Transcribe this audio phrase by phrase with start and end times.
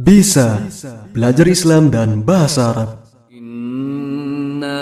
[0.00, 0.64] Bisa
[1.12, 3.04] belajar Islam dan bahasa Arab.
[3.28, 4.80] Inna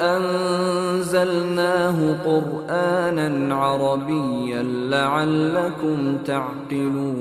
[0.00, 7.20] anzalnahu Qur'anan Arabiyyan la'allakum ta'qilun.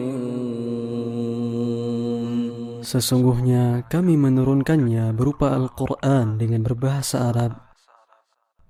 [2.80, 7.60] Sesungguhnya kami menurunkannya berupa Al-Qur'an dengan berbahasa Arab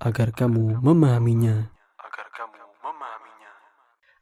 [0.01, 1.69] agar kamu memahaminya.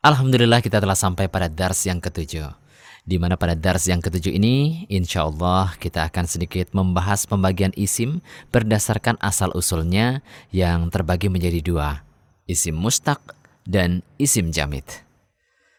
[0.04, 2.67] Alhamdulillah kita telah sampai pada dars yang ketujuh.
[3.08, 8.20] Di mana pada dars yang ketujuh ini, insya Allah kita akan sedikit membahas pembagian isim
[8.52, 10.20] berdasarkan asal-usulnya
[10.52, 12.04] yang terbagi menjadi dua.
[12.52, 13.24] Isim mustaq
[13.64, 14.84] dan isim jamid.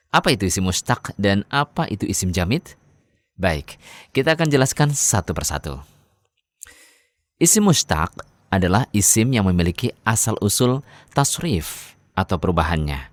[0.08, 2.64] Apa itu isim mustaq dan apa itu isim jamid?
[3.36, 3.76] Baik,
[4.16, 5.84] kita akan jelaskan satu persatu.
[7.36, 10.80] Isim mustaq adalah isim yang memiliki asal-usul
[11.12, 13.12] tasrif atau perubahannya.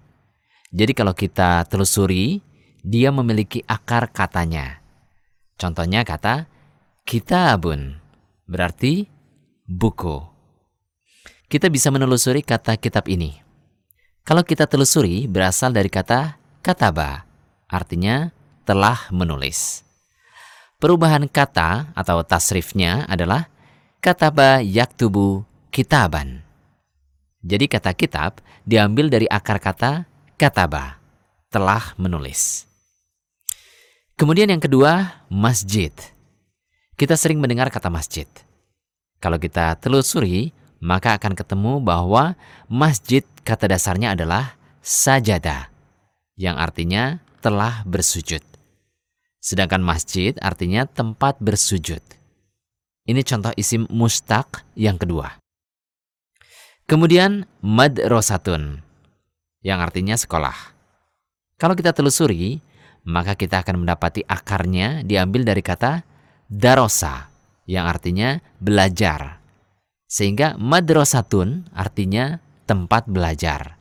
[0.72, 2.40] Jadi kalau kita telusuri,
[2.86, 4.78] dia memiliki akar katanya.
[5.58, 6.46] Contohnya kata
[7.02, 7.98] kitabun,
[8.46, 9.10] berarti
[9.66, 10.22] buku.
[11.50, 13.42] Kita bisa menelusuri kata kitab ini.
[14.22, 17.26] Kalau kita telusuri berasal dari kata kataba,
[17.66, 18.30] artinya
[18.70, 19.82] telah menulis.
[20.78, 23.50] Perubahan kata atau tasrifnya adalah
[23.98, 25.42] kataba yaktubu
[25.74, 26.46] kitaban.
[27.46, 30.98] Jadi kata kitab diambil dari akar kata kataba,
[31.54, 32.66] telah menulis.
[34.16, 35.92] Kemudian yang kedua, masjid.
[36.96, 38.24] Kita sering mendengar kata masjid.
[39.20, 42.40] Kalau kita telusuri, maka akan ketemu bahwa
[42.72, 45.68] masjid kata dasarnya adalah sajada,
[46.40, 48.40] yang artinya telah bersujud.
[49.44, 52.00] Sedangkan masjid artinya tempat bersujud.
[53.06, 55.44] Ini contoh isim mustaq yang kedua.
[56.88, 58.80] Kemudian madrasatun
[59.60, 60.56] yang artinya sekolah.
[61.60, 62.64] Kalau kita telusuri,
[63.06, 66.02] maka kita akan mendapati akarnya diambil dari kata
[66.50, 67.30] darosa
[67.70, 69.42] yang artinya belajar.
[70.06, 73.78] Sehingga madrasatun artinya tempat belajar.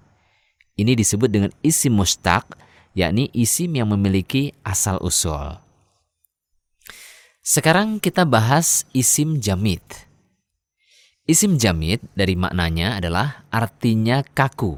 [0.77, 2.45] Ini disebut dengan isim mustaq,
[2.93, 5.57] yakni isim yang memiliki asal usul.
[7.45, 9.85] Sekarang kita bahas isim jamid.
[11.25, 14.77] Isim jamid dari maknanya adalah artinya kaku.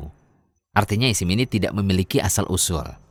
[0.74, 3.05] Artinya isim ini tidak memiliki asal usul.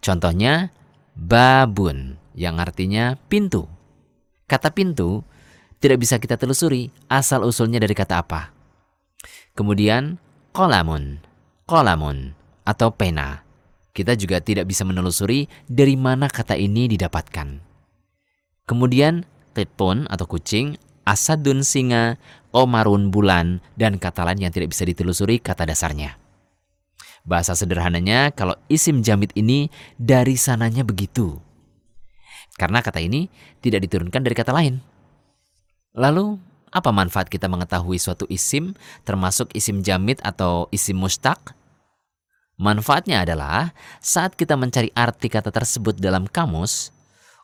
[0.00, 0.70] Contohnya
[1.16, 3.68] babun yang artinya pintu.
[4.48, 5.24] Kata pintu
[5.82, 8.54] tidak bisa kita telusuri asal usulnya dari kata apa.
[9.52, 10.16] Kemudian
[10.54, 11.20] kolamun,
[11.66, 12.32] kolamun
[12.64, 13.44] atau pena.
[13.92, 17.60] Kita juga tidak bisa menelusuri dari mana kata ini didapatkan.
[18.64, 22.16] Kemudian kitpun atau kucing, asadun singa,
[22.56, 26.16] omarun bulan, dan kata lain yang tidak bisa ditelusuri kata dasarnya.
[27.22, 31.38] Bahasa sederhananya, kalau isim jamid ini dari sananya begitu.
[32.58, 33.30] Karena kata ini
[33.62, 34.82] tidak diturunkan dari kata lain.
[35.94, 36.36] Lalu,
[36.72, 38.74] apa manfaat kita mengetahui suatu isim,
[39.06, 41.54] termasuk isim jamid atau isim mustaq?
[42.58, 43.72] Manfaatnya adalah
[44.02, 46.92] saat kita mencari arti kata tersebut dalam kamus,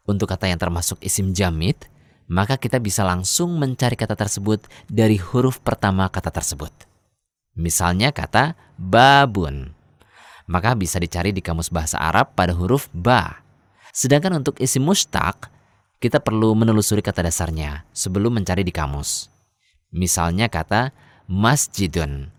[0.09, 1.77] untuk kata yang termasuk isim jamid,
[2.29, 6.73] maka kita bisa langsung mencari kata tersebut dari huruf pertama kata tersebut.
[7.59, 9.75] Misalnya kata babun.
[10.47, 13.43] Maka bisa dicari di kamus bahasa Arab pada huruf ba.
[13.91, 15.51] Sedangkan untuk isim mustaq,
[15.99, 19.27] kita perlu menelusuri kata dasarnya sebelum mencari di kamus.
[19.91, 20.95] Misalnya kata
[21.27, 22.31] masjidun.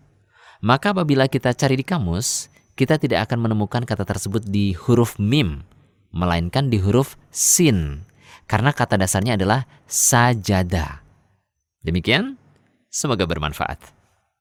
[0.64, 5.68] Maka apabila kita cari di kamus, kita tidak akan menemukan kata tersebut di huruf mim,
[6.16, 8.08] melainkan di huruf sin.
[8.48, 11.04] Karena kata dasarnya adalah sajada.
[11.84, 12.40] Demikian,
[12.88, 13.99] semoga bermanfaat.